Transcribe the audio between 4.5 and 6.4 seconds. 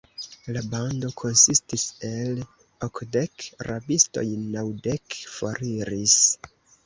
naŭdek foriris!